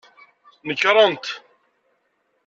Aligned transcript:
Nekrent. 0.67 1.25